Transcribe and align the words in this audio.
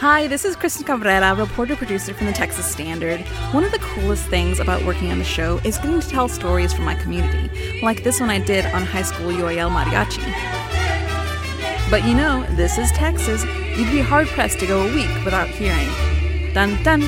Hi, 0.00 0.26
this 0.26 0.44
is 0.44 0.56
Kristen 0.56 0.84
Cabrera, 0.84 1.34
reporter 1.34 1.74
producer 1.74 2.12
from 2.12 2.26
the 2.26 2.32
Texas 2.34 2.70
Standard. 2.70 3.20
One 3.52 3.64
of 3.64 3.72
the 3.72 3.78
coolest 3.78 4.26
things 4.26 4.60
about 4.60 4.84
working 4.84 5.10
on 5.10 5.18
the 5.18 5.24
show 5.24 5.56
is 5.64 5.78
getting 5.78 5.98
to 5.98 6.06
tell 6.06 6.28
stories 6.28 6.70
from 6.74 6.84
my 6.84 6.94
community, 6.96 7.80
like 7.80 8.04
this 8.04 8.20
one 8.20 8.28
I 8.28 8.38
did 8.38 8.66
on 8.66 8.82
high 8.82 9.00
school 9.00 9.32
UIL 9.32 9.70
mariachi. 9.70 10.20
But 11.90 12.04
you 12.04 12.12
know, 12.12 12.44
this 12.56 12.76
is 12.76 12.92
Texas. 12.92 13.42
You'd 13.74 13.90
be 13.90 14.00
hard 14.00 14.26
pressed 14.28 14.60
to 14.60 14.66
go 14.66 14.86
a 14.86 14.94
week 14.94 15.08
without 15.24 15.48
hearing. 15.48 15.88
Dun 16.52 16.76
dun. 16.82 17.00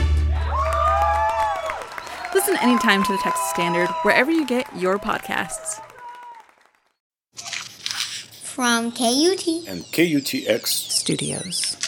Listen 2.32 2.56
anytime 2.62 3.04
to 3.04 3.12
the 3.12 3.18
Texas 3.22 3.50
Standard, 3.50 3.90
wherever 4.00 4.30
you 4.30 4.46
get 4.46 4.66
your 4.74 4.98
podcasts. 4.98 5.78
From 8.42 8.92
KUT 8.92 9.46
and 9.68 9.84
KUTX 9.92 10.68
Studios. 10.68 11.87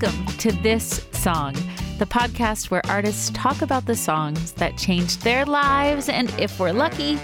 Welcome 0.00 0.26
to 0.36 0.52
This 0.62 1.06
Song, 1.12 1.52
the 1.98 2.06
podcast 2.06 2.70
where 2.70 2.80
artists 2.86 3.30
talk 3.34 3.60
about 3.60 3.84
the 3.84 3.96
songs 3.96 4.52
that 4.52 4.78
changed 4.78 5.20
their 5.22 5.44
lives 5.44 6.08
and, 6.08 6.30
if 6.38 6.58
we're 6.58 6.72
lucky, 6.72 7.18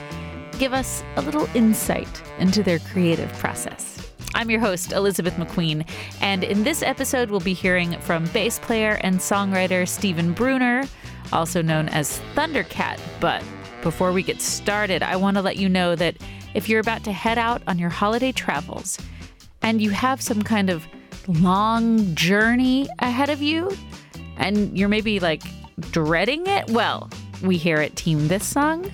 give 0.59 0.75
us 0.75 1.03
a 1.17 1.23
little 1.23 1.49
insight 1.55 2.23
into 2.39 2.63
their 2.63 2.79
creative 2.81 3.33
process. 3.35 4.11
I'm 4.35 4.51
your 4.51 4.61
host, 4.61 4.93
Elizabeth 4.93 5.35
McQueen, 5.35 5.89
and 6.21 6.45
in 6.45 6.65
this 6.65 6.83
episode, 6.83 7.31
we'll 7.31 7.41
be 7.41 7.55
hearing 7.55 7.99
from 8.01 8.27
bass 8.27 8.59
player 8.59 8.99
and 9.03 9.21
songwriter 9.21 9.89
Stephen 9.89 10.35
Bruner, 10.35 10.85
also 11.33 11.63
known 11.63 11.89
as 11.91 12.21
Thundercat. 12.35 13.01
But 13.21 13.43
before 13.83 14.13
we 14.13 14.23
get 14.23 14.43
started, 14.43 15.03
I 15.03 15.17
want 15.17 15.37
to 15.39 15.43
let 15.43 15.57
you 15.57 15.71
know 15.71 15.95
that 15.95 16.17
if 16.53 16.69
you're 16.69 16.81
about 16.81 17.05
to 17.05 17.13
head 17.13 17.39
out 17.39 17.63
on 17.67 17.79
your 17.79 17.91
holiday 17.91 18.33
travels 18.33 18.99
and 19.63 19.81
you 19.81 19.91
have 19.91 20.21
some 20.21 20.43
kind 20.43 20.69
of 20.69 20.87
long 21.29 22.15
journey 22.15 22.89
ahead 22.99 23.31
of 23.31 23.43
you, 23.43 23.71
and 24.37 24.77
you're 24.77 24.89
maybe 24.89 25.21
like 25.21 25.43
dreading 25.91 26.47
it, 26.47 26.71
well, 26.71 27.11
we 27.43 27.57
here 27.57 27.79
at 27.79 27.97
Team 27.97 28.29
This 28.29 28.47
Song 28.47 28.91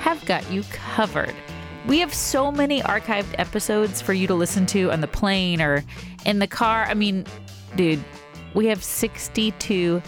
have 0.00 0.24
got 0.26 0.50
you 0.50 0.62
covered. 0.72 1.34
We 1.86 2.00
have 2.00 2.12
so 2.12 2.50
many 2.50 2.80
archived 2.82 3.34
episodes 3.38 4.00
for 4.00 4.12
you 4.12 4.26
to 4.26 4.34
listen 4.34 4.66
to 4.66 4.90
on 4.90 5.00
the 5.00 5.08
plane 5.08 5.60
or 5.60 5.84
in 6.24 6.40
the 6.40 6.46
car. 6.46 6.84
I 6.84 6.94
mean, 6.94 7.24
dude, 7.76 8.02
we 8.54 8.66
have 8.66 8.82
62 8.82 10.02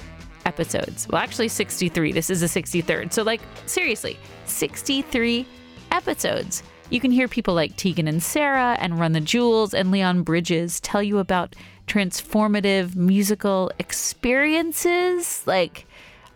episodes. 0.45 1.07
Well, 1.09 1.21
actually, 1.21 1.49
63. 1.49 2.13
This 2.13 2.31
is 2.31 2.41
the 2.41 2.47
63rd. 2.47 3.13
So, 3.13 3.23
like, 3.23 3.41
seriously, 3.67 4.19
63 4.47 5.47
episodes. 5.93 6.63
You 6.91 7.01
can 7.01 7.11
hear 7.11 7.29
people 7.29 7.53
like 7.53 7.77
Tegan 7.77 8.09
and 8.09 8.23
Sara 8.23 8.77
and 8.81 8.99
Run 8.99 9.13
the 9.13 9.21
Jewels 9.21 9.75
and 9.75 9.91
Leon 9.91 10.23
Bridges 10.23 10.81
tell 10.81 11.03
you 11.03 11.19
about 11.19 11.55
transformative 11.87 12.97
musical 12.97 13.71
experiences. 13.79 15.43
Like, 15.47 15.87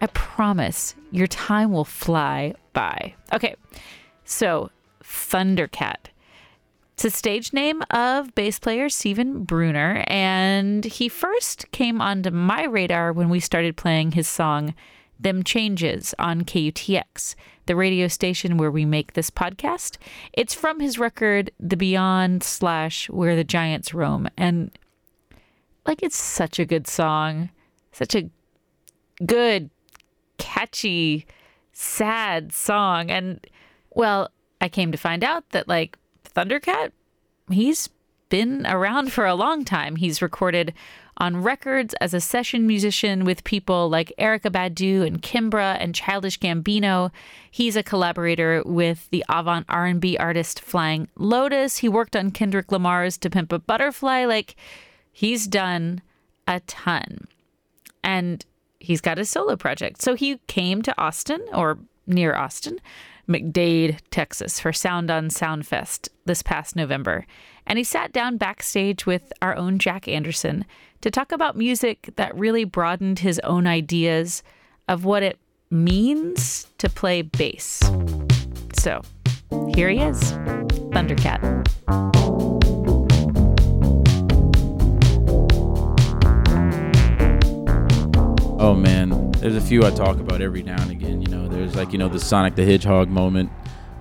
I 0.03 0.09
promise 0.09 0.95
your 1.11 1.27
time 1.27 1.73
will 1.73 1.87
fly 1.87 2.55
by. 2.75 3.15
Okay, 3.33 3.55
so 4.27 4.71
Thundercat. 5.03 6.11
It's 6.95 7.07
a 7.07 7.11
stage 7.11 7.55
name 7.55 7.83
of 7.91 8.35
bass 8.35 8.59
player 8.59 8.91
Stephen 8.91 9.45
Bruner, 9.45 10.05
and 10.07 10.85
he 10.85 11.09
first 11.09 11.71
came 11.73 12.03
onto 12.03 12.31
my 12.31 12.65
radar 12.65 13.15
when 13.15 13.31
we 13.31 13.41
started 13.41 13.79
playing 13.79 14.13
his 14.13 14.29
song 14.29 14.75
Them 15.23 15.43
Changes 15.43 16.15
on 16.19 16.43
KUTX, 16.43 17.35
the 17.67 17.77
radio 17.77 18.09
station 18.09 18.57
where 18.57 18.71
we 18.71 18.85
make 18.85 19.13
this 19.13 19.31
podcast. 19.31 19.97
It's 20.33 20.55
from 20.55 20.81
his 20.81 20.99
record 20.99 21.51
The 21.61 21.77
Beyond 21.77 22.43
slash 22.43 23.09
Where 23.09 23.37
the 23.37 23.45
Giants 23.45 23.95
Roam, 23.95 24.29
and 24.37 24.71
like 25.87 26.03
it's 26.03 26.17
such 26.17 26.59
a 26.59 26.65
good 26.65 26.87
song, 26.87 27.51
such 27.93 28.15
a 28.15 28.29
good, 29.25 29.71
catchy, 30.39 31.27
sad 31.73 32.53
song, 32.53 33.11
and 33.11 33.45
well, 33.91 34.31
I 34.61 34.69
came 34.69 34.93
to 34.93 34.99
find 34.99 35.23
out 35.23 35.49
that 35.51 35.69
like 35.69 35.99
Thundercat, 36.35 36.93
he's 37.51 37.89
been 38.29 38.67
around 38.67 39.13
for 39.13 39.27
a 39.27 39.35
long 39.35 39.65
time. 39.65 39.97
He's 39.97 40.23
recorded 40.23 40.73
on 41.19 41.43
records 41.43 41.95
as 42.01 42.15
a 42.15 42.21
session 42.21 42.67
musician 42.67 43.25
with 43.25 43.45
people 43.45 43.89
like 43.89 44.13
Erykah 44.19 44.51
Badu 44.51 45.07
and 45.07 45.23
Kimbra 45.23 45.77
and 45.79 45.95
Childish 45.95 46.39
Gambino. 46.39 47.11
He's 47.51 47.77
a 47.77 47.83
collaborator 47.83 48.63
with 48.65 49.09
the 49.11 49.25
avant 49.29 49.67
R&B 49.69 50.17
artist 50.17 50.61
Flying 50.61 51.09
Lotus. 51.17 51.79
He 51.79 51.89
worked 51.89 52.17
on 52.17 52.31
Kendrick 52.31 52.73
Lamar's 52.73 53.19
To 53.19 53.31
Pimp 53.31 53.53
a 53.53 53.59
Butterfly. 53.59 54.25
Like 54.25 54.57
he's 55.13 55.47
done 55.47 56.01
a 56.49 56.61
ton. 56.61 57.29
And 58.03 58.45
he's 58.81 59.01
got 59.01 59.19
a 59.19 59.25
solo 59.25 59.57
project. 59.57 60.03
So 60.03 60.15
he 60.15 60.39
came 60.49 60.83
to 60.83 61.01
Austin 61.01 61.41
or 61.53 61.79
near 62.07 62.35
Austin 62.35 62.79
McDade, 63.29 63.99
Texas, 64.11 64.59
for 64.61 64.73
Sound 64.73 65.11
on 65.11 65.31
Sound 65.31 65.67
Fest 65.67 66.09
this 66.25 66.43
past 66.43 66.77
November. 66.77 67.27
And 67.67 67.79
he 67.79 67.85
sat 67.85 68.13
down 68.13 68.37
backstage 68.37 69.07
with 69.07 69.33
our 69.41 69.57
own 69.57 69.79
Jack 69.79 70.09
Anderson 70.09 70.65
to 71.01 71.11
talk 71.11 71.33
about 71.33 71.57
music 71.57 72.11
that 72.17 72.37
really 72.37 72.65
broadened 72.65 73.21
his 73.21 73.39
own 73.41 73.67
ideas 73.67 74.43
of 74.89 75.05
what 75.05 75.23
it 75.23 75.39
means 75.71 76.67
to 76.79 76.89
play 76.89 77.23
bass. 77.23 77.81
So 78.79 79.01
here 79.75 79.89
he 79.89 80.01
is 80.01 80.33
Thundercat. 80.93 81.41
Oh 88.59 88.75
man, 88.75 89.32
there's 89.43 89.57
a 89.57 89.61
few 89.61 89.85
I 89.85 89.91
talk 89.91 90.21
about 90.21 90.41
every 90.41 90.63
now 90.63 90.81
and 90.81 90.93
again. 90.93 91.21
You 91.21 91.27
know, 91.27 91.49
there's 91.49 91.75
like 91.75 91.93
you 91.93 91.99
know 91.99 92.09
the 92.09 92.21
Sonic 92.21 92.55
the 92.55 92.65
Hedgehog 92.65 93.09
moment, 93.09 93.51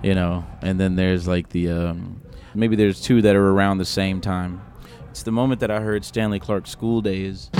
you 0.00 0.14
know, 0.14 0.46
and 0.62 0.78
then 0.78 0.94
there's 0.94 1.26
like 1.26 1.48
the 1.48 1.68
um, 1.68 2.22
maybe 2.54 2.76
there's 2.76 3.00
two 3.00 3.20
that 3.22 3.34
are 3.34 3.50
around 3.50 3.78
the 3.78 3.84
same 3.84 4.20
time. 4.20 4.62
It's 5.10 5.24
the 5.24 5.32
moment 5.32 5.58
that 5.60 5.70
I 5.70 5.80
heard 5.80 6.04
Stanley 6.04 6.38
Clarke's 6.38 6.70
School 6.70 7.00
Days. 7.00 7.50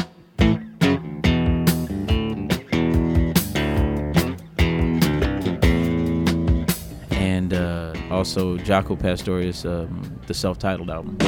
And 7.11 7.53
uh, 7.53 7.95
also 8.13 8.59
Jaco 8.59 8.97
Pastorius, 8.99 9.65
um, 9.65 10.21
the 10.29 10.35
self-titled 10.35 10.89
album. 10.89 11.19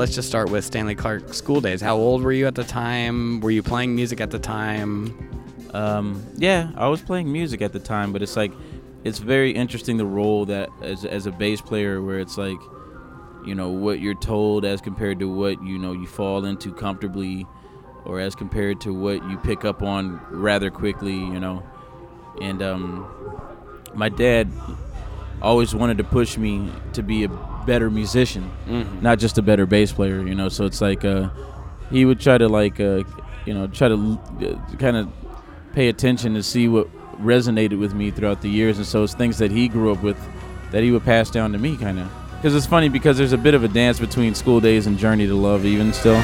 Let's 0.00 0.14
just 0.14 0.28
start 0.28 0.50
with 0.50 0.64
Stanley 0.64 0.94
Clarke 0.94 1.34
School 1.34 1.60
Days. 1.60 1.82
How 1.82 1.94
old 1.94 2.22
were 2.22 2.32
you 2.32 2.46
at 2.46 2.54
the 2.54 2.64
time? 2.64 3.38
Were 3.40 3.50
you 3.50 3.62
playing 3.62 3.94
music 3.94 4.22
at 4.22 4.30
the 4.30 4.38
time? 4.38 5.14
Um, 5.74 6.24
yeah, 6.38 6.70
I 6.74 6.88
was 6.88 7.02
playing 7.02 7.30
music 7.30 7.60
at 7.60 7.74
the 7.74 7.80
time, 7.80 8.10
but 8.10 8.22
it's 8.22 8.34
like 8.34 8.50
it's 9.04 9.18
very 9.18 9.50
interesting 9.50 9.98
the 9.98 10.06
role 10.06 10.46
that 10.46 10.70
as 10.80 11.04
as 11.04 11.26
a 11.26 11.30
bass 11.30 11.60
player 11.60 12.00
where 12.00 12.18
it's 12.18 12.38
like 12.38 12.56
you 13.44 13.54
know 13.54 13.68
what 13.68 14.00
you're 14.00 14.14
told 14.14 14.64
as 14.64 14.80
compared 14.80 15.18
to 15.18 15.28
what 15.28 15.62
you 15.62 15.76
know 15.76 15.92
you 15.92 16.06
fall 16.06 16.46
into 16.46 16.72
comfortably 16.72 17.46
or 18.06 18.20
as 18.20 18.34
compared 18.34 18.80
to 18.80 18.94
what 18.94 19.22
you 19.28 19.36
pick 19.36 19.66
up 19.66 19.82
on 19.82 20.18
rather 20.30 20.70
quickly, 20.70 21.12
you 21.12 21.38
know. 21.38 21.62
And 22.40 22.62
um 22.62 23.06
my 23.92 24.08
dad 24.08 24.50
always 25.42 25.74
wanted 25.74 25.98
to 25.98 26.04
push 26.04 26.38
me 26.38 26.72
to 26.94 27.02
be 27.02 27.24
a 27.24 27.49
better 27.66 27.90
musician, 27.90 28.50
mm-hmm. 28.66 29.02
not 29.02 29.18
just 29.18 29.38
a 29.38 29.42
better 29.42 29.66
bass 29.66 29.92
player. 29.92 30.26
You 30.26 30.34
know, 30.34 30.48
so 30.48 30.64
it's 30.64 30.80
like 30.80 31.04
uh, 31.04 31.30
he 31.90 32.04
would 32.04 32.20
try 32.20 32.38
to 32.38 32.48
like 32.48 32.80
uh, 32.80 33.04
you 33.46 33.54
know 33.54 33.66
try 33.66 33.88
to 33.88 34.18
uh, 34.42 34.76
kind 34.76 34.96
of 34.96 35.08
pay 35.72 35.88
attention 35.88 36.34
to 36.34 36.42
see 36.42 36.68
what 36.68 36.88
resonated 37.18 37.78
with 37.78 37.94
me 37.94 38.10
throughout 38.10 38.40
the 38.42 38.50
years, 38.50 38.78
and 38.78 38.86
so 38.86 39.02
it's 39.02 39.14
things 39.14 39.38
that 39.38 39.50
he 39.50 39.68
grew 39.68 39.92
up 39.92 40.02
with 40.02 40.18
that 40.70 40.82
he 40.82 40.90
would 40.90 41.04
pass 41.04 41.30
down 41.30 41.52
to 41.52 41.58
me, 41.58 41.76
kind 41.76 41.98
of. 41.98 42.10
Because 42.36 42.54
it's 42.54 42.66
funny 42.66 42.88
because 42.88 43.18
there's 43.18 43.32
a 43.34 43.38
bit 43.38 43.54
of 43.54 43.64
a 43.64 43.68
dance 43.68 44.00
between 44.00 44.34
School 44.34 44.60
Days 44.60 44.86
and 44.86 44.96
Journey 44.98 45.26
to 45.26 45.34
Love, 45.34 45.66
even 45.66 45.92
still. 45.92 46.20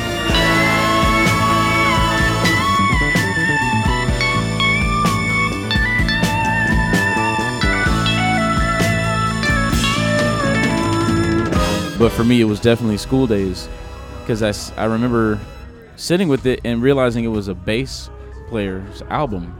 But 11.98 12.12
for 12.12 12.24
me, 12.24 12.40
it 12.40 12.44
was 12.44 12.60
definitely 12.60 12.98
school 12.98 13.26
days 13.26 13.68
because 14.20 14.42
I, 14.42 14.82
I 14.82 14.86
remember 14.86 15.40
sitting 15.96 16.28
with 16.28 16.46
it 16.46 16.60
and 16.64 16.82
realizing 16.82 17.24
it 17.24 17.28
was 17.28 17.48
a 17.48 17.54
bass 17.54 18.10
player's 18.48 19.02
album, 19.02 19.54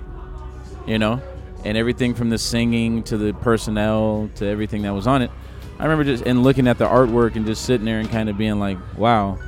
you 0.87 0.99
know, 0.99 1.21
and 1.65 1.77
everything 1.77 2.15
from 2.15 2.31
the 2.31 2.38
singing 2.38 3.03
to 3.05 3.17
the 3.17 3.33
personnel 3.35 4.31
to 4.37 4.47
everything 4.47 4.83
that 4.83 4.93
was 4.93 5.06
on 5.06 5.23
it 5.23 5.31
I 5.79 5.83
remember 5.83 6.05
just 6.05 6.25
and 6.25 6.43
looking 6.43 6.69
at 6.69 6.79
the 6.79 6.87
artwork 6.87 7.37
and 7.37 7.44
just 7.44 7.65
sitting 7.65 7.85
there 7.85 8.00
and 8.00 8.09
kind 8.09 8.31
of 8.31 8.38
being 8.38 8.59
like, 8.59 8.79
wow, 8.97 9.38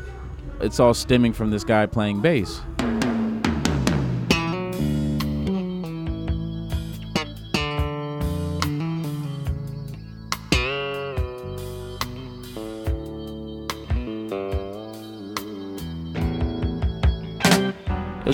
it's 0.60 0.78
all 0.78 0.92
stemming 0.92 1.32
from 1.32 1.50
this 1.50 1.64
guy 1.64 1.86
playing 1.86 2.20
bass. 2.20 2.60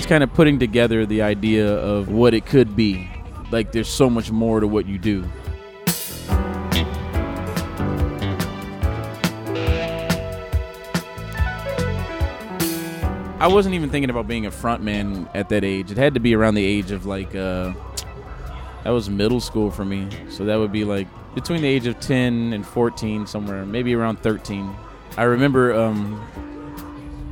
Kind 0.05 0.23
of 0.23 0.33
putting 0.33 0.59
together 0.59 1.05
the 1.05 1.21
idea 1.21 1.75
of 1.77 2.09
what 2.09 2.33
it 2.33 2.45
could 2.45 2.75
be. 2.75 3.09
Like 3.51 3.71
there's 3.71 3.89
so 3.89 4.09
much 4.09 4.31
more 4.31 4.59
to 4.59 4.67
what 4.67 4.85
you 4.85 4.97
do. 4.97 5.23
I 13.37 13.47
wasn't 13.47 13.75
even 13.75 13.89
thinking 13.89 14.09
about 14.09 14.27
being 14.27 14.45
a 14.45 14.51
frontman 14.51 15.29
at 15.35 15.49
that 15.49 15.63
age. 15.63 15.91
It 15.91 15.97
had 15.97 16.13
to 16.15 16.19
be 16.19 16.35
around 16.35 16.55
the 16.55 16.65
age 16.65 16.91
of 16.91 17.05
like 17.05 17.35
uh 17.35 17.73
that 18.83 18.91
was 18.91 19.09
middle 19.09 19.39
school 19.39 19.71
for 19.71 19.85
me. 19.85 20.07
So 20.29 20.45
that 20.45 20.55
would 20.55 20.71
be 20.71 20.83
like 20.83 21.07
between 21.35 21.61
the 21.61 21.67
age 21.67 21.85
of 21.85 21.99
10 21.99 22.53
and 22.53 22.65
14 22.65 23.27
somewhere, 23.27 23.65
maybe 23.65 23.93
around 23.93 24.19
13. 24.19 24.73
I 25.17 25.23
remember 25.23 25.73
um 25.73 26.23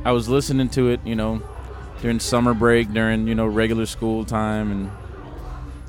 I 0.04 0.12
was 0.12 0.28
listening 0.28 0.68
to 0.70 0.90
it, 0.90 1.00
you 1.04 1.16
know, 1.16 1.42
during 2.04 2.20
summer 2.20 2.52
break, 2.52 2.92
during, 2.92 3.26
you 3.26 3.34
know, 3.34 3.46
regular 3.46 3.86
school 3.86 4.26
time 4.26 4.70
and 4.70 4.90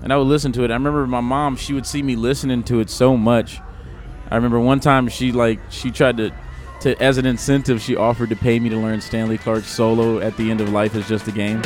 and 0.02 0.14
I 0.14 0.18
would 0.18 0.28
listen 0.28 0.54
to 0.54 0.64
it. 0.64 0.72
I 0.72 0.76
remember 0.76 1.06
my 1.06 1.20
mom, 1.20 1.58
she 1.58 1.74
would 1.74 1.86
see 1.86 2.02
me 2.02 2.16
listening 2.16 2.64
to 2.64 2.80
it 2.80 2.90
so 2.90 3.18
much. 3.18 3.60
I 4.32 4.38
remember 4.38 4.62
one 4.62 4.80
time 4.80 5.10
she 5.10 5.34
like 5.34 5.60
she 5.70 5.92
tried 5.92 6.16
to 6.16 6.32
to 6.80 7.04
as 7.04 7.18
an 7.18 7.26
incentive 7.26 7.82
she 7.82 7.98
offered 7.98 8.30
to 8.30 8.38
pay 8.38 8.62
me 8.62 8.70
to 8.70 8.78
learn 8.78 9.02
Stanley 9.02 9.38
Clarke's 9.38 9.68
solo 9.68 10.20
at 10.20 10.38
the 10.38 10.50
end 10.50 10.62
of 10.62 10.70
Life 10.72 10.96
is 10.96 11.06
Just 11.06 11.28
a 11.28 11.34
Game. 11.34 11.62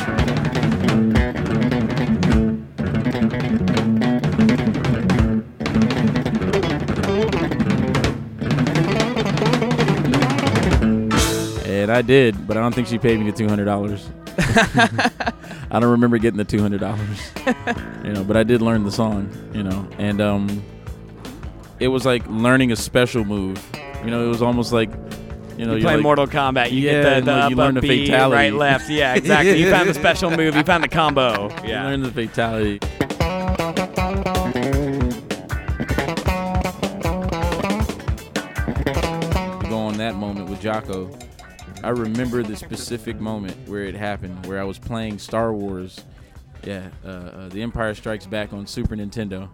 And 11.68 11.92
I 11.92 12.02
did, 12.02 12.48
but 12.48 12.56
I 12.56 12.60
don't 12.60 12.74
think 12.74 12.88
she 12.88 12.98
paid 12.98 13.20
me 13.20 13.30
the 13.30 13.36
two 13.36 13.48
hundred 13.48 13.66
dollars. 13.66 14.10
I 15.72 15.78
don't 15.78 15.90
remember 15.90 16.18
getting 16.18 16.38
the 16.38 16.44
two 16.44 16.60
hundred 16.60 16.80
dollars. 16.80 17.32
you 18.04 18.12
know, 18.12 18.24
but 18.24 18.36
I 18.36 18.42
did 18.42 18.62
learn 18.62 18.84
the 18.84 18.90
song, 18.92 19.30
you 19.54 19.62
know, 19.62 19.88
and 19.98 20.20
um 20.20 20.62
it 21.78 21.88
was 21.88 22.04
like 22.04 22.22
learning 22.28 22.72
a 22.72 22.76
special 22.76 23.24
move. 23.24 23.64
You 24.04 24.10
know, 24.10 24.24
it 24.24 24.28
was 24.28 24.42
almost 24.42 24.72
like 24.72 24.90
you 25.58 25.66
know, 25.66 25.74
You 25.74 25.82
play 25.82 25.94
like- 25.96 26.02
Mortal 26.02 26.26
Kombat, 26.26 26.70
you 26.72 26.80
Yeah, 26.80 27.02
get 27.02 27.24
the, 27.26 27.32
the 27.32 27.36
you 27.36 27.42
up, 27.44 27.52
learn 27.56 27.76
up, 27.76 27.82
the 27.82 27.88
B, 27.88 28.06
fatality. 28.06 28.34
right, 28.34 28.52
left. 28.54 28.88
Yeah, 28.88 29.14
exactly. 29.14 29.60
you 29.60 29.70
found 29.70 29.88
the 29.90 29.94
special 29.94 30.30
move. 30.30 30.56
You 30.56 30.62
found 30.64 30.82
the 30.84 30.88
combo. 30.88 31.48
Yeah. 31.64 31.82
You 31.84 31.88
learn 31.90 32.02
the 32.02 32.10
fatality. 32.12 32.78
Go 39.68 39.76
on 39.78 39.96
that 39.98 40.14
moment 40.16 40.48
with 40.50 40.60
Jaco. 40.60 41.08
I 41.82 41.90
remember 41.90 42.42
the 42.42 42.56
specific 42.56 43.20
moment 43.20 43.56
where 43.68 43.84
it 43.84 43.94
happened, 43.94 44.46
where 44.46 44.60
I 44.60 44.64
was 44.64 44.78
playing 44.78 45.18
Star 45.18 45.52
Wars, 45.52 46.04
yeah, 46.64 46.88
uh, 47.04 47.08
uh, 47.08 47.48
The 47.48 47.62
Empire 47.62 47.94
Strikes 47.94 48.26
Back 48.26 48.52
on 48.52 48.66
Super 48.66 48.96
Nintendo, 48.96 49.48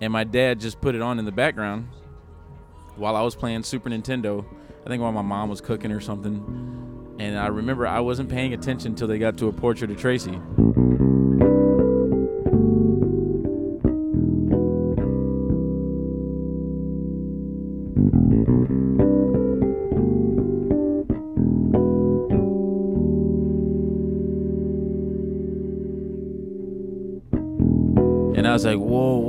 and 0.00 0.12
my 0.12 0.24
dad 0.24 0.60
just 0.60 0.80
put 0.80 0.94
it 0.94 1.00
on 1.00 1.18
in 1.18 1.24
the 1.24 1.32
background 1.32 1.88
while 2.96 3.16
I 3.16 3.22
was 3.22 3.34
playing 3.34 3.62
Super 3.62 3.88
Nintendo. 3.88 4.44
I 4.84 4.88
think 4.88 5.02
while 5.02 5.12
my 5.12 5.22
mom 5.22 5.48
was 5.48 5.60
cooking 5.60 5.90
or 5.90 6.00
something. 6.00 7.16
And 7.18 7.38
I 7.38 7.48
remember 7.48 7.86
I 7.86 8.00
wasn't 8.00 8.28
paying 8.28 8.54
attention 8.54 8.92
until 8.92 9.08
they 9.08 9.18
got 9.18 9.36
to 9.38 9.48
a 9.48 9.52
portrait 9.52 9.90
of 9.90 9.98
Tracy. 9.98 10.38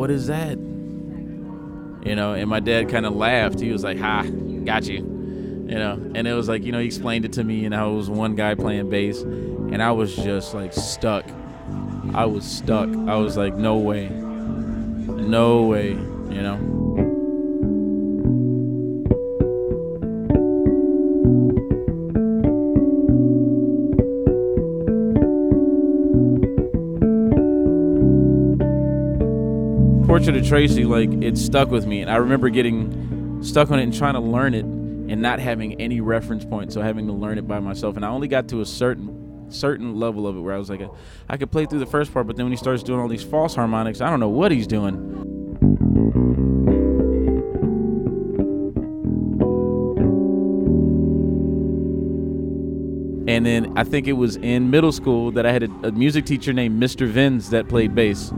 What 0.09 0.15
is 0.15 0.25
that? 0.25 0.57
You 0.57 2.15
know, 2.15 2.33
and 2.33 2.49
my 2.49 2.59
dad 2.59 2.89
kind 2.89 3.05
of 3.05 3.15
laughed. 3.15 3.59
He 3.59 3.71
was 3.71 3.83
like, 3.83 3.99
ha, 3.99 4.23
got 4.23 4.87
you. 4.87 4.95
You 4.97 5.75
know, 5.75 6.01
and 6.15 6.27
it 6.27 6.33
was 6.33 6.49
like, 6.49 6.63
you 6.63 6.71
know, 6.71 6.79
he 6.79 6.87
explained 6.87 7.25
it 7.25 7.33
to 7.33 7.43
me, 7.43 7.65
and 7.65 7.75
I 7.75 7.85
was 7.85 8.09
one 8.09 8.33
guy 8.33 8.55
playing 8.55 8.89
bass, 8.89 9.21
and 9.21 9.83
I 9.83 9.91
was 9.91 10.15
just 10.15 10.55
like 10.55 10.73
stuck. 10.73 11.25
I 12.15 12.25
was 12.25 12.43
stuck. 12.43 12.89
I 12.89 13.17
was 13.17 13.37
like, 13.37 13.53
no 13.53 13.77
way. 13.77 14.09
No 14.09 15.61
way, 15.65 15.89
you 15.89 16.41
know? 16.41 16.78
Portrait 30.19 30.35
of 30.35 30.45
Tracy, 30.49 30.83
like 30.83 31.09
it 31.23 31.37
stuck 31.37 31.71
with 31.71 31.85
me, 31.85 32.01
and 32.01 32.11
I 32.11 32.17
remember 32.17 32.49
getting 32.49 33.41
stuck 33.41 33.71
on 33.71 33.79
it 33.79 33.83
and 33.83 33.93
trying 33.93 34.15
to 34.15 34.19
learn 34.19 34.53
it, 34.53 34.65
and 34.65 35.21
not 35.21 35.39
having 35.39 35.79
any 35.79 36.01
reference 36.01 36.43
point, 36.43 36.73
so 36.73 36.81
having 36.81 37.07
to 37.07 37.13
learn 37.13 37.37
it 37.37 37.47
by 37.47 37.61
myself. 37.61 37.95
And 37.95 38.03
I 38.03 38.09
only 38.09 38.27
got 38.27 38.49
to 38.49 38.59
a 38.59 38.65
certain 38.65 39.47
certain 39.49 39.97
level 39.97 40.27
of 40.27 40.35
it 40.35 40.41
where 40.41 40.53
I 40.53 40.57
was 40.57 40.69
like, 40.69 40.81
I 41.29 41.37
could 41.37 41.51
play 41.51 41.65
through 41.65 41.79
the 41.79 41.85
first 41.85 42.13
part, 42.13 42.27
but 42.27 42.35
then 42.35 42.47
when 42.47 42.51
he 42.51 42.57
starts 42.57 42.83
doing 42.83 42.99
all 42.99 43.07
these 43.07 43.23
false 43.23 43.55
harmonics, 43.55 44.01
I 44.01 44.09
don't 44.09 44.19
know 44.19 44.27
what 44.27 44.51
he's 44.51 44.67
doing. 44.67 44.97
And 53.29 53.45
then 53.45 53.71
I 53.77 53.85
think 53.85 54.09
it 54.09 54.13
was 54.13 54.35
in 54.35 54.69
middle 54.69 54.91
school 54.91 55.31
that 55.31 55.45
I 55.45 55.53
had 55.53 55.63
a, 55.63 55.87
a 55.87 55.91
music 55.93 56.25
teacher 56.25 56.51
named 56.51 56.83
Mr. 56.83 57.07
Vins 57.07 57.51
that 57.51 57.69
played 57.69 57.95
bass. 57.95 58.33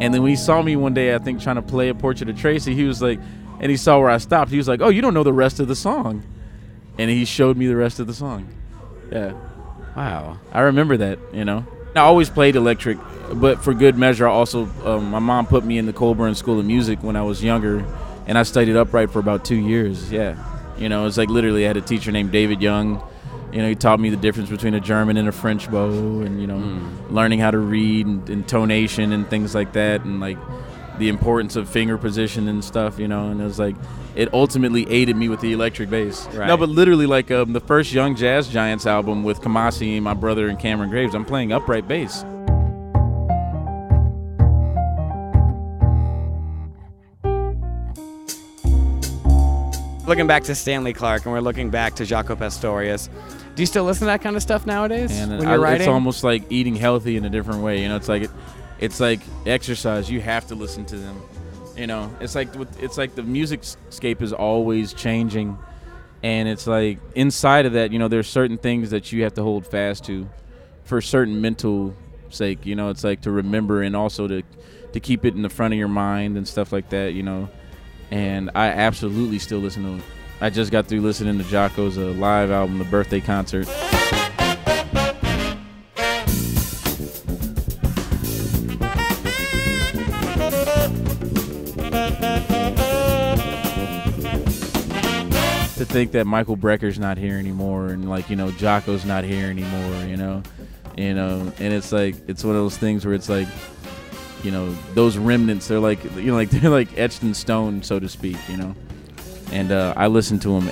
And 0.00 0.14
then 0.14 0.22
when 0.22 0.30
he 0.30 0.36
saw 0.36 0.62
me 0.62 0.76
one 0.76 0.94
day, 0.94 1.14
I 1.14 1.18
think 1.18 1.42
trying 1.42 1.56
to 1.56 1.62
play 1.62 1.88
a 1.88 1.94
portrait 1.94 2.28
of 2.30 2.38
Tracy, 2.38 2.74
he 2.74 2.84
was 2.84 3.02
like, 3.02 3.18
and 3.60 3.70
he 3.70 3.76
saw 3.76 3.98
where 3.98 4.10
I 4.10 4.18
stopped. 4.18 4.50
He 4.50 4.56
was 4.56 4.68
like, 4.68 4.80
"Oh, 4.80 4.88
you 4.88 5.02
don't 5.02 5.14
know 5.14 5.24
the 5.24 5.32
rest 5.32 5.58
of 5.58 5.66
the 5.66 5.74
song," 5.74 6.22
and 6.98 7.10
he 7.10 7.24
showed 7.24 7.56
me 7.56 7.66
the 7.66 7.76
rest 7.76 7.98
of 7.98 8.06
the 8.06 8.14
song. 8.14 8.48
Yeah, 9.10 9.32
Wow. 9.96 10.38
I 10.52 10.60
remember 10.60 10.96
that. 10.98 11.18
You 11.32 11.44
know, 11.44 11.66
I 11.96 12.00
always 12.00 12.30
played 12.30 12.54
electric, 12.54 12.98
but 13.34 13.64
for 13.64 13.74
good 13.74 13.96
measure, 13.98 14.28
I 14.28 14.30
also 14.30 14.68
um, 14.84 15.10
my 15.10 15.18
mom 15.18 15.46
put 15.46 15.64
me 15.64 15.78
in 15.78 15.86
the 15.86 15.92
Colburn 15.92 16.36
School 16.36 16.60
of 16.60 16.66
Music 16.66 17.02
when 17.02 17.16
I 17.16 17.22
was 17.22 17.42
younger, 17.42 17.84
and 18.28 18.38
I 18.38 18.44
studied 18.44 18.76
upright 18.76 19.10
for 19.10 19.18
about 19.18 19.44
two 19.44 19.56
years. 19.56 20.12
Yeah, 20.12 20.36
you 20.78 20.88
know, 20.88 21.06
it's 21.06 21.16
like 21.16 21.28
literally 21.30 21.64
I 21.64 21.68
had 21.68 21.76
a 21.76 21.80
teacher 21.80 22.12
named 22.12 22.30
David 22.30 22.62
Young. 22.62 23.02
You 23.52 23.62
know, 23.62 23.68
he 23.68 23.74
taught 23.74 23.98
me 24.00 24.10
the 24.10 24.16
difference 24.16 24.50
between 24.50 24.74
a 24.74 24.80
German 24.80 25.16
and 25.16 25.28
a 25.28 25.32
French 25.32 25.70
bow, 25.70 26.20
and 26.20 26.40
you 26.40 26.46
know, 26.46 26.58
learning 27.10 27.40
how 27.40 27.50
to 27.50 27.58
read 27.58 28.06
and, 28.06 28.28
and 28.28 28.46
tonation 28.46 29.12
and 29.12 29.28
things 29.28 29.54
like 29.54 29.72
that, 29.72 30.04
and 30.04 30.20
like 30.20 30.38
the 30.98 31.08
importance 31.08 31.54
of 31.56 31.68
finger 31.68 31.96
position 31.96 32.48
and 32.48 32.62
stuff. 32.64 32.98
You 32.98 33.08
know, 33.08 33.30
and 33.30 33.40
it 33.40 33.44
was 33.44 33.58
like 33.58 33.76
it 34.14 34.32
ultimately 34.34 34.88
aided 34.90 35.16
me 35.16 35.28
with 35.28 35.40
the 35.40 35.52
electric 35.52 35.90
bass. 35.90 36.26
Right. 36.26 36.48
No, 36.48 36.56
but 36.56 36.68
literally 36.68 37.06
like 37.06 37.30
um, 37.30 37.52
the 37.52 37.60
first 37.60 37.92
Young 37.92 38.16
Jazz 38.16 38.48
Giants 38.48 38.86
album 38.86 39.24
with 39.24 39.40
Kamasi, 39.40 40.00
my 40.02 40.14
brother, 40.14 40.48
and 40.48 40.58
Cameron 40.58 40.90
Graves. 40.90 41.14
I'm 41.14 41.24
playing 41.24 41.52
upright 41.52 41.88
bass. 41.88 42.24
Looking 50.08 50.26
back 50.26 50.44
to 50.44 50.54
Stanley 50.54 50.94
Clarke, 50.94 51.26
and 51.26 51.34
we're 51.34 51.40
looking 51.40 51.68
back 51.68 51.96
to 51.96 52.02
Jaco 52.02 52.36
Pastorius. 52.38 53.10
Do 53.54 53.62
you 53.62 53.66
still 53.66 53.84
listen 53.84 54.00
to 54.00 54.04
that 54.06 54.22
kind 54.22 54.36
of 54.36 54.42
stuff 54.42 54.64
nowadays 54.64 55.10
and 55.10 55.36
when 55.38 55.46
I- 55.46 55.52
you're 55.52 55.60
writing? 55.60 55.82
it's 55.82 55.88
almost 55.88 56.24
like 56.24 56.44
eating 56.48 56.74
healthy 56.76 57.18
in 57.18 57.26
a 57.26 57.28
different 57.28 57.62
way. 57.62 57.82
You 57.82 57.90
know, 57.90 57.96
it's 57.96 58.08
like 58.08 58.22
it, 58.22 58.30
it's 58.80 59.00
like 59.00 59.20
exercise. 59.44 60.10
You 60.10 60.22
have 60.22 60.46
to 60.46 60.54
listen 60.54 60.86
to 60.86 60.96
them. 60.96 61.20
You 61.76 61.86
know, 61.86 62.10
it's 62.20 62.34
like 62.34 62.54
with, 62.54 62.82
it's 62.82 62.96
like 62.96 63.16
the 63.16 63.22
music 63.22 63.60
scape 63.90 64.22
is 64.22 64.32
always 64.32 64.94
changing, 64.94 65.58
and 66.22 66.48
it's 66.48 66.66
like 66.66 67.00
inside 67.14 67.66
of 67.66 67.74
that, 67.74 67.92
you 67.92 67.98
know, 67.98 68.08
there's 68.08 68.28
certain 68.28 68.56
things 68.56 68.88
that 68.90 69.12
you 69.12 69.24
have 69.24 69.34
to 69.34 69.42
hold 69.42 69.66
fast 69.66 70.06
to, 70.06 70.26
for 70.84 71.02
certain 71.02 71.42
mental 71.42 71.94
sake. 72.30 72.64
You 72.64 72.76
know, 72.76 72.88
it's 72.88 73.04
like 73.04 73.20
to 73.22 73.30
remember 73.30 73.82
and 73.82 73.94
also 73.94 74.26
to 74.26 74.42
to 74.94 75.00
keep 75.00 75.26
it 75.26 75.34
in 75.34 75.42
the 75.42 75.50
front 75.50 75.74
of 75.74 75.78
your 75.78 75.86
mind 75.88 76.38
and 76.38 76.48
stuff 76.48 76.72
like 76.72 76.88
that. 76.88 77.12
You 77.12 77.24
know, 77.24 77.50
and 78.10 78.50
I 78.54 78.68
absolutely 78.68 79.38
still 79.38 79.58
listen 79.58 79.98
to. 79.98 80.04
I 80.40 80.50
just 80.50 80.70
got 80.70 80.86
through 80.86 81.00
listening 81.00 81.38
to 81.38 81.44
Jaco's 81.44 81.98
uh, 81.98 82.12
live 82.12 82.50
album, 82.50 82.78
The 82.78 82.84
Birthday 82.84 83.20
Concert. 83.20 83.66
To 95.76 95.84
think 95.84 96.12
that 96.12 96.26
Michael 96.26 96.56
Brecker's 96.56 96.98
not 96.98 97.18
here 97.18 97.36
anymore, 97.36 97.88
and 97.88 98.08
like 98.08 98.30
you 98.30 98.36
know, 98.36 98.50
Jaco's 98.52 99.04
not 99.04 99.24
here 99.24 99.46
anymore. 99.46 100.04
You 100.04 100.16
know, 100.16 100.42
you 100.96 101.14
know, 101.14 101.52
and 101.58 101.72
it's 101.72 101.92
like 101.92 102.16
it's 102.28 102.44
one 102.44 102.56
of 102.56 102.62
those 102.62 102.76
things 102.76 103.04
where 103.04 103.14
it's 103.14 103.28
like, 103.28 103.48
you 104.42 104.50
know, 104.50 104.72
those 104.94 105.18
remnants. 105.18 105.68
They're 105.68 105.80
like 105.80 106.02
you 106.16 106.30
know, 106.30 106.34
like 106.34 106.50
they're 106.50 106.70
like 106.70 106.96
etched 106.98 107.22
in 107.22 107.34
stone, 107.34 107.82
so 107.82 107.98
to 107.98 108.08
speak. 108.08 108.36
You 108.48 108.56
know, 108.56 108.74
and 109.52 109.72
uh, 109.72 109.94
I 109.96 110.06
listen 110.06 110.38
to 110.40 110.60
them 110.60 110.70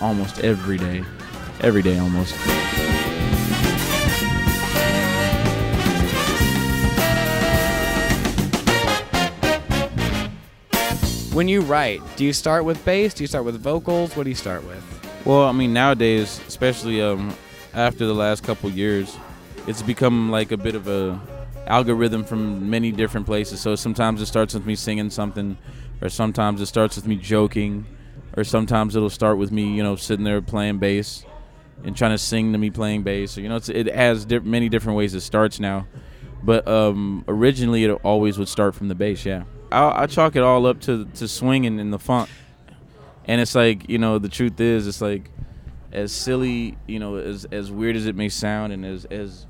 almost 0.00 0.40
every 0.40 0.78
day, 0.78 1.04
every 1.60 1.82
day 1.82 1.98
almost. 1.98 2.34
When 11.34 11.46
you 11.46 11.60
write, 11.60 12.00
do 12.16 12.24
you 12.24 12.32
start 12.32 12.64
with 12.64 12.84
bass? 12.84 13.14
Do 13.14 13.22
you 13.22 13.28
start 13.28 13.44
with 13.44 13.60
vocals? 13.60 14.16
What 14.16 14.24
do 14.24 14.28
you 14.28 14.34
start 14.34 14.64
with? 14.64 14.82
Well, 15.24 15.44
I 15.44 15.52
mean, 15.52 15.72
nowadays, 15.72 16.40
especially 16.48 17.00
um, 17.00 17.32
after 17.74 18.06
the 18.06 18.12
last 18.12 18.42
couple 18.42 18.68
years, 18.70 19.16
it's 19.68 19.80
become 19.80 20.32
like 20.32 20.50
a 20.50 20.56
bit 20.56 20.74
of 20.74 20.88
a 20.88 21.20
algorithm 21.68 22.24
from 22.24 22.68
many 22.68 22.90
different 22.90 23.26
places. 23.26 23.60
So 23.60 23.76
sometimes 23.76 24.20
it 24.20 24.26
starts 24.26 24.54
with 24.54 24.66
me 24.66 24.74
singing 24.74 25.10
something, 25.10 25.56
or 26.00 26.08
sometimes 26.08 26.60
it 26.60 26.66
starts 26.66 26.96
with 26.96 27.06
me 27.06 27.16
joking, 27.16 27.86
or 28.36 28.44
sometimes 28.44 28.96
it'll 28.96 29.10
start 29.10 29.38
with 29.38 29.52
me, 29.52 29.74
you 29.74 29.82
know, 29.82 29.96
sitting 29.96 30.24
there 30.24 30.40
playing 30.42 30.78
bass 30.78 31.24
and 31.84 31.96
trying 31.96 32.10
to 32.12 32.18
sing 32.18 32.52
to 32.52 32.58
me 32.58 32.70
playing 32.70 33.02
bass. 33.02 33.38
Or, 33.38 33.42
you 33.42 33.48
know, 33.48 33.60
it 33.68 33.94
has 33.94 34.26
many 34.28 34.68
different 34.68 34.96
ways 34.96 35.14
it 35.14 35.20
starts 35.20 35.60
now. 35.60 35.86
But 36.42 36.66
um, 36.68 37.24
originally, 37.26 37.84
it 37.84 37.90
always 38.04 38.38
would 38.38 38.48
start 38.48 38.74
from 38.74 38.88
the 38.88 38.94
bass. 38.94 39.24
Yeah, 39.26 39.44
I, 39.72 40.02
I 40.02 40.06
chalk 40.06 40.36
it 40.36 40.42
all 40.42 40.66
up 40.66 40.80
to 40.82 41.04
to 41.04 41.26
swinging 41.28 41.80
and 41.80 41.92
the 41.92 41.98
funk. 41.98 42.30
And 43.24 43.40
it's 43.40 43.54
like 43.54 43.88
you 43.88 43.98
know, 43.98 44.18
the 44.18 44.28
truth 44.28 44.60
is, 44.60 44.86
it's 44.86 45.00
like 45.00 45.30
as 45.92 46.12
silly, 46.12 46.78
you 46.86 46.98
know, 46.98 47.16
as 47.16 47.44
as 47.46 47.72
weird 47.72 47.96
as 47.96 48.06
it 48.06 48.14
may 48.14 48.28
sound, 48.28 48.72
and 48.72 48.86
as 48.86 49.04
as 49.06 49.46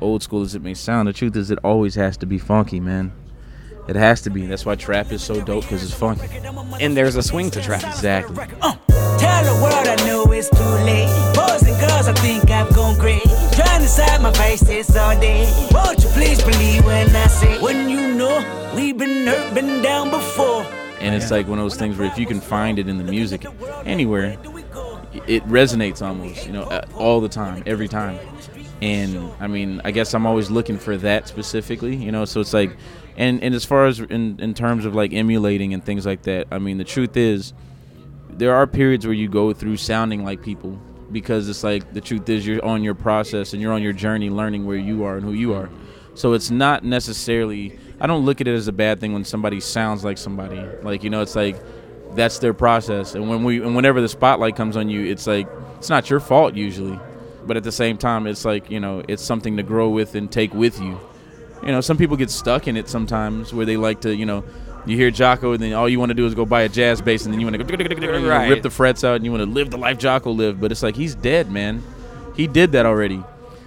old 0.00 0.22
school 0.22 0.42
as 0.42 0.54
it 0.54 0.62
may 0.62 0.74
sound, 0.74 1.08
the 1.08 1.12
truth 1.12 1.36
is, 1.36 1.50
it 1.50 1.58
always 1.62 1.94
has 1.94 2.16
to 2.18 2.26
be 2.26 2.38
funky, 2.38 2.80
man. 2.80 3.12
It 3.88 3.96
has 3.96 4.22
to 4.22 4.30
be. 4.30 4.46
That's 4.46 4.64
why 4.64 4.76
trap 4.76 5.10
is 5.10 5.22
so 5.22 5.40
dope 5.42 5.64
because 5.64 5.82
it's 5.82 5.94
funky. 5.94 6.28
And 6.80 6.96
there's 6.96 7.16
a 7.16 7.22
swing 7.22 7.50
to 7.50 7.60
trap. 7.60 7.82
Exactly. 7.82 8.36
Uh, 8.60 8.76
tell 9.18 9.44
the 9.44 9.60
world 9.62 9.86
I 9.86 9.96
know 10.06 10.30
it's 10.32 10.48
too 10.50 10.62
late. 10.84 11.08
Boys 11.34 11.62
and 11.62 11.80
girls, 11.80 12.06
I 12.06 12.12
think 12.14 12.48
I've 12.50 12.72
gone 12.74 12.98
great. 12.98 13.22
Trying 13.52 13.80
to 13.80 13.88
side 13.88 14.22
my 14.22 14.30
vices 14.32 14.96
all 14.96 15.18
day. 15.20 15.50
Won't 15.72 16.02
you 16.04 16.10
please 16.10 16.42
believe 16.42 16.84
when 16.84 17.08
I 17.16 17.26
say, 17.26 17.60
when 17.60 17.88
you 17.88 18.14
know 18.14 18.72
we've 18.76 18.96
been 18.96 19.26
hurt, 19.26 19.54
been 19.54 19.82
down 19.82 20.10
before. 20.10 20.64
And 21.00 21.14
it's 21.14 21.30
like 21.30 21.48
one 21.48 21.58
of 21.58 21.64
those 21.64 21.76
things 21.76 21.96
where 21.96 22.06
if 22.06 22.18
you 22.18 22.26
can 22.26 22.40
find 22.40 22.78
it 22.78 22.86
in 22.86 22.98
the 22.98 23.04
music 23.04 23.46
anywhere, 23.86 24.38
it 25.26 25.42
resonates 25.48 26.06
almost, 26.06 26.46
you 26.46 26.52
know, 26.52 26.64
uh, 26.64 26.86
all 26.94 27.20
the 27.20 27.28
time, 27.28 27.62
every 27.66 27.88
time. 27.88 28.18
And 28.82 29.30
I 29.40 29.46
mean, 29.46 29.80
I 29.84 29.90
guess 29.90 30.14
I'm 30.14 30.26
always 30.26 30.50
looking 30.50 30.78
for 30.78 30.96
that 30.98 31.28
specifically, 31.28 31.96
you 31.96 32.12
know. 32.12 32.24
So 32.24 32.40
it's 32.40 32.54
like, 32.54 32.76
and 33.16 33.42
and 33.42 33.54
as 33.54 33.64
far 33.64 33.86
as 33.86 34.00
in 34.00 34.40
in 34.40 34.54
terms 34.54 34.84
of 34.84 34.94
like 34.94 35.12
emulating 35.12 35.74
and 35.74 35.84
things 35.84 36.06
like 36.06 36.22
that, 36.22 36.46
I 36.50 36.58
mean, 36.58 36.78
the 36.78 36.84
truth 36.84 37.16
is, 37.16 37.52
there 38.30 38.54
are 38.54 38.66
periods 38.66 39.06
where 39.06 39.14
you 39.14 39.28
go 39.28 39.52
through 39.52 39.76
sounding 39.76 40.24
like 40.24 40.42
people 40.42 40.80
because 41.12 41.48
it's 41.48 41.64
like 41.64 41.92
the 41.92 42.00
truth 42.00 42.28
is 42.28 42.46
you're 42.46 42.64
on 42.64 42.82
your 42.82 42.94
process 42.94 43.52
and 43.52 43.60
you're 43.60 43.72
on 43.72 43.82
your 43.82 43.92
journey 43.92 44.30
learning 44.30 44.64
where 44.64 44.76
you 44.76 45.04
are 45.04 45.16
and 45.16 45.24
who 45.24 45.32
you 45.32 45.52
are. 45.52 45.68
So 46.14 46.32
it's 46.32 46.50
not 46.50 46.84
necessarily 46.84 47.78
I 48.00 48.06
don't 48.06 48.24
look 48.24 48.40
at 48.40 48.48
it 48.48 48.54
as 48.54 48.66
a 48.66 48.72
bad 48.72 48.98
thing 48.98 49.12
when 49.12 49.24
somebody 49.24 49.60
sounds 49.60 50.04
like 50.04 50.16
somebody. 50.16 50.64
Like, 50.82 51.04
you 51.04 51.10
know, 51.10 51.20
it's 51.20 51.36
like 51.36 51.56
that's 52.14 52.38
their 52.38 52.54
process. 52.54 53.14
And 53.14 53.28
when 53.28 53.44
we 53.44 53.62
and 53.62 53.76
whenever 53.76 54.00
the 54.00 54.08
spotlight 54.08 54.56
comes 54.56 54.76
on 54.76 54.88
you, 54.88 55.04
it's 55.04 55.26
like 55.26 55.46
it's 55.76 55.90
not 55.90 56.08
your 56.08 56.20
fault 56.20 56.54
usually. 56.54 56.98
But 57.46 57.56
at 57.56 57.64
the 57.64 57.72
same 57.72 57.96
time, 57.96 58.26
it's 58.26 58.44
like, 58.44 58.70
you 58.70 58.80
know, 58.80 59.02
it's 59.08 59.22
something 59.22 59.56
to 59.56 59.62
grow 59.62 59.88
with 59.88 60.14
and 60.14 60.30
take 60.30 60.52
with 60.54 60.80
you. 60.80 60.98
You 61.62 61.72
know, 61.72 61.80
some 61.80 61.96
people 61.98 62.16
get 62.16 62.30
stuck 62.30 62.68
in 62.68 62.76
it 62.76 62.88
sometimes 62.88 63.52
where 63.52 63.66
they 63.66 63.76
like 63.76 64.02
to, 64.02 64.14
you 64.14 64.26
know, 64.26 64.44
you 64.86 64.96
hear 64.96 65.10
Jaco 65.10 65.52
and 65.54 65.62
then 65.62 65.74
all 65.74 65.88
you 65.88 65.98
want 65.98 66.08
to 66.10 66.14
do 66.14 66.24
is 66.26 66.34
go 66.34 66.46
buy 66.46 66.62
a 66.62 66.68
jazz 66.68 67.02
bass 67.02 67.24
and 67.26 67.32
then 67.34 67.40
you 67.40 67.46
want 67.46 67.56
to 67.56 67.64
go 67.64 68.28
Right. 68.28 68.48
rip 68.48 68.62
the 68.62 68.70
frets 68.70 69.04
out 69.04 69.16
and 69.16 69.24
you 69.24 69.30
want 69.30 69.42
to 69.44 69.50
live 69.50 69.70
the 69.70 69.76
life 69.76 69.98
Jaco 69.98 70.34
lived. 70.34 70.60
But 70.60 70.72
it's 70.72 70.82
like 70.82 70.96
he's 70.96 71.14
dead, 71.14 71.50
man. 71.50 71.82
He 72.34 72.46
did 72.46 72.72
that 72.72 72.86
already. 72.86 73.22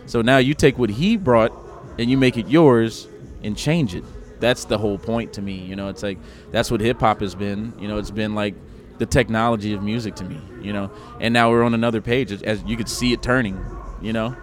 So 0.08 0.22
now 0.22 0.38
you 0.40 0.54
take 0.56 0.78
what 0.80 0.90
he 0.90 1.18
brought 1.18 1.52
and 2.00 2.10
you 2.10 2.18
make 2.18 2.38
it 2.38 2.48
yours 2.48 3.08
and 3.44 3.56
change 3.56 3.94
it. 3.94 4.04
That's 4.40 4.66
the 4.66 4.78
whole 4.78 4.98
point 4.98 5.34
to 5.34 5.42
me. 5.42 5.54
You 5.54 5.76
know, 5.76 5.90
it's 5.90 6.02
like 6.02 6.18
that's 6.52 6.72
what 6.72 6.82
hip 6.82 7.00
hop 7.00 7.22
has 7.22 7.36
been. 7.36 7.74
You 7.80 7.88
know, 7.88 8.00
it's 8.00 8.12
been 8.12 8.34
like 8.34 8.56
the 9.04 9.12
technology 9.12 9.74
of 9.74 9.84
music 9.84 10.16
to 10.16 10.24
me. 10.24 10.40
You 10.62 10.72
know, 10.72 10.90
and 11.20 11.34
now 11.34 11.50
we're 11.52 11.64
on 11.64 11.74
another 11.74 12.00
page 12.02 12.32
as, 12.32 12.64
you 12.64 12.78
could 12.78 12.88
see 12.88 13.12
it 13.12 13.22
turning. 13.22 13.60
You 14.02 14.14
know, 14.14 14.36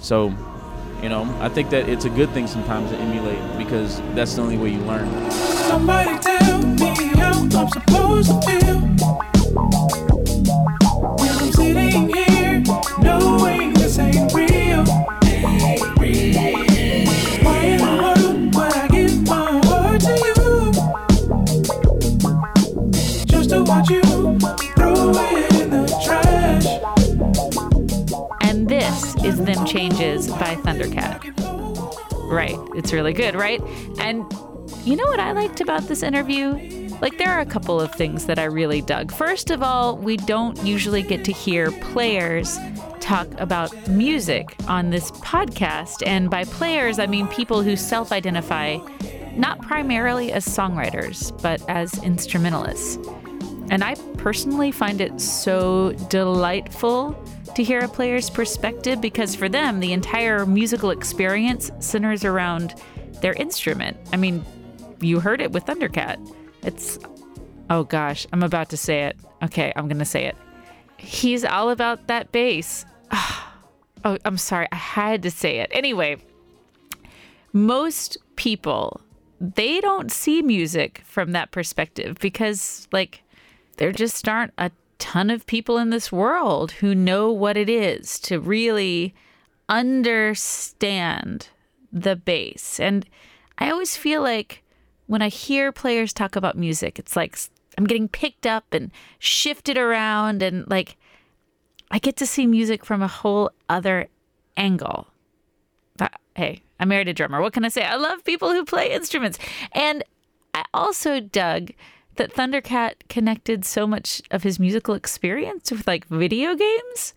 so 0.00 0.34
you 1.02 1.08
know 1.08 1.24
I 1.40 1.48
think 1.48 1.70
that 1.70 1.88
it's 1.88 2.04
a 2.06 2.10
good 2.10 2.30
thing 2.30 2.46
sometimes 2.46 2.90
to 2.90 2.96
emulate 2.96 3.58
because 3.58 4.00
that's 4.14 4.34
the 4.34 4.42
only 4.42 4.56
way 4.56 4.70
you 4.70 4.80
learn. 4.80 5.30
Somebody 5.30 6.18
tell 6.18 6.62
me 6.62 6.94
how 7.18 7.42
I'm 7.42 7.68
supposed 7.68 8.30
to 8.30 8.40
feel 8.42 10.15
is 29.26 29.44
Them 29.44 29.66
Changes 29.66 30.28
by 30.28 30.54
Thundercat. 30.54 31.34
Right. 32.30 32.56
It's 32.76 32.92
really 32.92 33.12
good, 33.12 33.34
right? 33.34 33.60
And 33.98 34.24
you 34.84 34.94
know 34.94 35.04
what 35.06 35.18
I 35.18 35.32
liked 35.32 35.60
about 35.60 35.82
this 35.88 36.04
interview? 36.04 36.52
Like, 37.00 37.18
there 37.18 37.30
are 37.30 37.40
a 37.40 37.46
couple 37.46 37.80
of 37.80 37.92
things 37.92 38.26
that 38.26 38.38
I 38.38 38.44
really 38.44 38.82
dug. 38.82 39.12
First 39.12 39.50
of 39.50 39.64
all, 39.64 39.96
we 39.96 40.16
don't 40.16 40.56
usually 40.64 41.02
get 41.02 41.24
to 41.24 41.32
hear 41.32 41.72
players 41.72 42.56
talk 43.00 43.26
about 43.40 43.74
music 43.88 44.54
on 44.68 44.90
this 44.90 45.10
podcast. 45.10 46.06
And 46.06 46.30
by 46.30 46.44
players, 46.44 47.00
I 47.00 47.06
mean 47.06 47.26
people 47.26 47.62
who 47.62 47.74
self 47.74 48.12
identify 48.12 48.78
not 49.34 49.60
primarily 49.60 50.30
as 50.30 50.46
songwriters, 50.46 51.30
but 51.42 51.60
as 51.68 52.00
instrumentalists. 52.04 52.96
And 53.70 53.82
I 53.82 53.96
personally 54.18 54.70
find 54.70 55.00
it 55.00 55.20
so 55.20 55.94
delightful 56.10 57.20
to 57.56 57.62
hear 57.62 57.80
a 57.80 57.88
player's 57.88 58.28
perspective 58.28 59.00
because 59.00 59.34
for 59.34 59.48
them, 59.48 59.80
the 59.80 59.94
entire 59.94 60.44
musical 60.44 60.90
experience 60.90 61.70
centers 61.78 62.22
around 62.22 62.74
their 63.22 63.32
instrument. 63.32 63.96
I 64.12 64.18
mean, 64.18 64.44
you 65.00 65.20
heard 65.20 65.40
it 65.40 65.52
with 65.52 65.64
Thundercat. 65.64 66.18
It's, 66.62 66.98
oh 67.70 67.84
gosh, 67.84 68.26
I'm 68.30 68.42
about 68.42 68.68
to 68.70 68.76
say 68.76 69.04
it. 69.04 69.16
Okay, 69.42 69.72
I'm 69.74 69.88
going 69.88 69.98
to 69.98 70.04
say 70.04 70.26
it. 70.26 70.36
He's 70.98 71.46
all 71.46 71.70
about 71.70 72.06
that 72.06 72.30
bass. 72.30 72.84
Oh, 74.04 74.18
I'm 74.24 74.38
sorry. 74.38 74.68
I 74.70 74.76
had 74.76 75.22
to 75.24 75.32
say 75.32 75.58
it. 75.58 75.68
Anyway, 75.72 76.18
most 77.52 78.18
people, 78.36 79.00
they 79.40 79.80
don't 79.80 80.12
see 80.12 80.42
music 80.42 81.02
from 81.04 81.32
that 81.32 81.50
perspective 81.50 82.16
because, 82.20 82.86
like, 82.92 83.24
there 83.78 83.90
just 83.90 84.28
aren't 84.28 84.52
a 84.58 84.70
ton 84.98 85.30
of 85.30 85.46
people 85.46 85.78
in 85.78 85.90
this 85.90 86.10
world 86.10 86.72
who 86.72 86.94
know 86.94 87.30
what 87.30 87.56
it 87.56 87.68
is 87.68 88.18
to 88.20 88.40
really 88.40 89.14
understand 89.68 91.48
the 91.92 92.16
bass. 92.16 92.78
And 92.80 93.06
I 93.58 93.70
always 93.70 93.96
feel 93.96 94.22
like 94.22 94.62
when 95.06 95.22
I 95.22 95.28
hear 95.28 95.72
players 95.72 96.12
talk 96.12 96.36
about 96.36 96.56
music, 96.56 96.98
it's 96.98 97.16
like 97.16 97.38
I'm 97.78 97.86
getting 97.86 98.08
picked 98.08 98.46
up 98.46 98.72
and 98.72 98.90
shifted 99.18 99.78
around, 99.78 100.42
and 100.42 100.66
like 100.68 100.96
I 101.90 101.98
get 101.98 102.16
to 102.16 102.26
see 102.26 102.46
music 102.46 102.84
from 102.84 103.02
a 103.02 103.08
whole 103.08 103.50
other 103.68 104.08
angle. 104.56 105.08
But, 105.96 106.12
hey, 106.34 106.62
I 106.80 106.84
married 106.84 107.08
a 107.08 107.14
drummer. 107.14 107.40
What 107.40 107.52
can 107.52 107.64
I 107.64 107.68
say? 107.68 107.84
I 107.84 107.96
love 107.96 108.24
people 108.24 108.50
who 108.50 108.64
play 108.64 108.92
instruments. 108.92 109.38
And 109.72 110.04
I 110.54 110.64
also 110.74 111.20
dug 111.20 111.70
that 112.16 112.32
Thundercat 112.32 112.94
connected 113.08 113.64
so 113.64 113.86
much 113.86 114.22
of 114.30 114.42
his 114.42 114.58
musical 114.58 114.94
experience 114.94 115.70
with 115.70 115.86
like 115.86 116.06
video 116.06 116.54
games. 116.54 117.14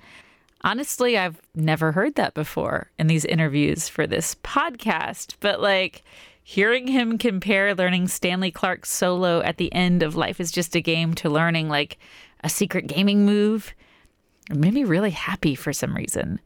Honestly, 0.61 1.17
I've 1.17 1.41
never 1.55 1.91
heard 1.93 2.15
that 2.15 2.33
before 2.33 2.91
in 2.99 3.07
these 3.07 3.25
interviews 3.25 3.87
for 3.87 4.05
this 4.05 4.35
podcast, 4.43 5.35
but 5.39 5.61
like 5.61 6.03
hearing 6.43 6.87
him 6.87 7.17
compare 7.17 7.73
learning 7.75 8.07
Stanley 8.07 8.51
Clarke's 8.51 8.91
solo 8.91 9.41
at 9.41 9.57
the 9.57 9.71
end 9.73 10.03
of 10.03 10.15
Life 10.15 10.39
is 10.39 10.51
Just 10.51 10.75
a 10.75 10.81
Game 10.81 11.13
to 11.15 11.29
learning 11.29 11.69
like 11.69 11.97
a 12.43 12.49
secret 12.49 12.87
gaming 12.87 13.25
move 13.25 13.73
made 14.49 14.73
me 14.73 14.83
really 14.83 15.11
happy 15.11 15.55
for 15.55 15.71
some 15.71 15.95
reason. 15.95 16.39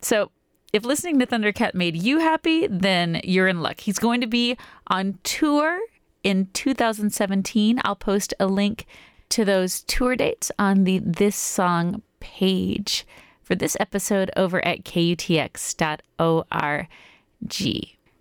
So, 0.00 0.30
if 0.72 0.84
listening 0.84 1.18
to 1.18 1.26
Thundercat 1.26 1.74
made 1.74 1.96
you 1.96 2.18
happy, 2.18 2.66
then 2.66 3.22
you're 3.24 3.48
in 3.48 3.62
luck. 3.62 3.80
He's 3.80 3.98
going 3.98 4.20
to 4.20 4.26
be 4.26 4.56
on 4.88 5.18
tour 5.22 5.80
in 6.22 6.48
2017. 6.52 7.80
I'll 7.84 7.96
post 7.96 8.34
a 8.38 8.46
link 8.46 8.86
to 9.30 9.44
those 9.44 9.82
tour 9.82 10.16
dates 10.16 10.50
on 10.58 10.84
the 10.84 10.98
This 11.00 11.36
Song 11.36 12.02
page 12.20 13.06
for 13.42 13.54
this 13.54 13.76
episode 13.80 14.30
over 14.36 14.64
at 14.64 14.84
kutx.org. 14.84 15.98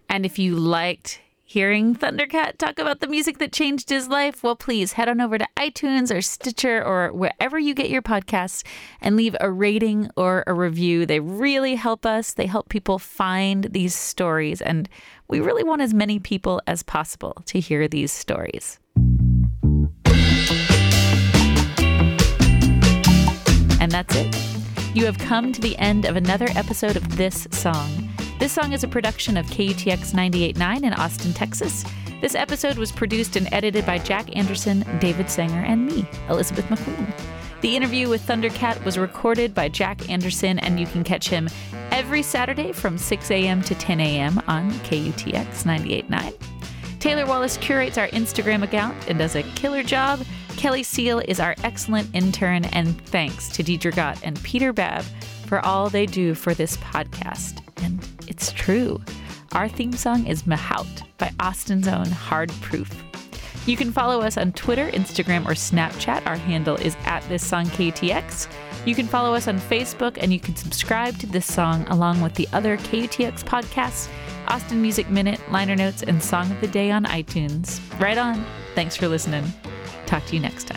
And 0.09 0.25
if 0.25 0.39
you 0.39 0.55
liked 0.55 1.21
hearing 1.49 1.95
Thundercat 1.95 2.57
talk 2.57 2.77
about 2.77 2.99
the 2.99 3.07
music 3.07 3.37
that 3.37 3.53
changed 3.53 3.89
his 3.89 4.09
life, 4.09 4.43
well, 4.43 4.55
please 4.55 4.93
head 4.93 5.07
on 5.07 5.21
over 5.21 5.37
to 5.37 5.47
iTunes 5.57 6.13
or 6.13 6.21
Stitcher 6.21 6.83
or 6.83 7.11
wherever 7.13 7.57
you 7.57 7.73
get 7.73 7.89
your 7.89 8.01
podcasts 8.01 8.65
and 8.99 9.15
leave 9.15 9.35
a 9.39 9.49
rating 9.49 10.09
or 10.17 10.43
a 10.45 10.53
review. 10.53 11.05
They 11.05 11.21
really 11.21 11.75
help 11.75 12.05
us. 12.05 12.33
They 12.33 12.47
help 12.47 12.67
people 12.67 12.99
find 12.99 13.63
these 13.71 13.95
stories. 13.95 14.61
And 14.61 14.89
we 15.29 15.41
really 15.41 15.63
want 15.63 15.81
as 15.81 15.93
many 15.93 16.19
people 16.19 16.61
as 16.67 16.83
possible 16.83 17.41
to 17.45 17.59
hear 17.59 17.87
these 17.87 18.11
stories. 18.11 18.79
And 23.79 23.91
that's 23.91 24.15
it. 24.15 24.35
You 24.93 25.05
have 25.05 25.17
come 25.17 25.51
to 25.51 25.61
the 25.61 25.77
end 25.77 26.05
of 26.05 26.15
another 26.15 26.47
episode 26.55 26.95
of 26.95 27.17
This 27.17 27.47
Song. 27.51 28.09
This 28.39 28.51
song 28.51 28.73
is 28.73 28.83
a 28.83 28.87
production 28.87 29.37
of 29.37 29.45
KUTX 29.47 30.13
98.9 30.13 30.83
in 30.83 30.93
Austin, 30.93 31.33
Texas. 31.33 31.83
This 32.21 32.33
episode 32.33 32.77
was 32.77 32.91
produced 32.91 33.35
and 33.35 33.51
edited 33.51 33.85
by 33.85 33.99
Jack 33.99 34.35
Anderson, 34.35 34.85
David 34.99 35.29
Sanger, 35.29 35.63
and 35.63 35.85
me, 35.85 36.07
Elizabeth 36.29 36.65
McQueen. 36.65 37.13
The 37.61 37.75
interview 37.75 38.07
with 38.07 38.25
Thundercat 38.25 38.83
was 38.85 38.97
recorded 38.97 39.53
by 39.53 39.67
Jack 39.69 40.09
Anderson, 40.09 40.57
and 40.59 40.79
you 40.79 40.85
can 40.87 41.03
catch 41.03 41.27
him 41.27 41.49
every 42.07 42.23
Saturday 42.23 42.71
from 42.71 42.97
6 42.97 43.31
a.m. 43.31 43.61
to 43.61 43.75
10 43.75 43.99
a.m. 43.99 44.41
on 44.47 44.71
KUTX 44.71 45.65
98.9. 45.65 46.99
Taylor 47.01 47.25
Wallace 47.25 47.57
curates 47.57 47.97
our 47.97 48.07
Instagram 48.07 48.63
account 48.63 48.95
and 49.09 49.19
does 49.19 49.35
a 49.35 49.43
killer 49.43 49.83
job. 49.83 50.23
Kelly 50.55 50.83
Seal 50.83 51.19
is 51.19 51.41
our 51.41 51.53
excellent 51.65 52.07
intern, 52.15 52.63
and 52.63 53.05
thanks 53.07 53.49
to 53.49 53.61
Deidre 53.61 53.93
Gott 53.93 54.17
and 54.23 54.41
Peter 54.41 54.71
Babb 54.71 55.03
for 55.47 55.59
all 55.65 55.89
they 55.89 56.05
do 56.05 56.33
for 56.33 56.53
this 56.53 56.77
podcast. 56.77 57.61
And 57.83 57.99
it's 58.25 58.53
true. 58.53 59.01
Our 59.51 59.67
theme 59.67 59.91
song 59.91 60.27
is 60.27 60.43
Mahout 60.43 61.03
by 61.17 61.33
Austin's 61.41 61.89
own 61.89 62.05
Hard 62.05 62.53
Proof. 62.61 63.03
You 63.65 63.75
can 63.75 63.91
follow 63.91 64.21
us 64.21 64.37
on 64.37 64.53
Twitter, 64.53 64.89
Instagram, 64.91 65.45
or 65.45 65.55
Snapchat. 65.55 66.25
Our 66.25 66.37
handle 66.37 66.77
is 66.77 66.95
at 67.03 67.27
this 67.27 67.45
song 67.45 67.65
KTX. 67.65 68.47
You 68.87 68.95
can 68.95 69.05
follow 69.05 69.33
us 69.33 69.49
on 69.49 69.59
Facebook 69.59 70.17
and 70.17 70.31
you 70.31 70.39
can 70.39 70.55
subscribe 70.55 71.17
to 71.17 71.27
this 71.27 71.45
song 71.45 71.85
along 71.89 72.21
with 72.21 72.35
the 72.35 72.47
other 72.53 72.77
KUTX 72.77 73.43
podcasts, 73.43 74.07
Austin 74.47 74.81
Music 74.81 75.09
Minute, 75.09 75.41
liner 75.51 75.75
notes, 75.75 76.03
and 76.03 76.23
Song 76.23 76.49
of 76.49 76.61
the 76.61 76.69
Day 76.69 76.89
on 76.89 77.03
iTunes. 77.03 77.81
Right 77.99 78.17
on. 78.17 78.45
Thanks 78.75 78.95
for 78.95 79.09
listening. 79.09 79.43
Talk 80.05 80.25
to 80.27 80.35
you 80.35 80.39
next 80.39 80.67
time. 80.67 80.76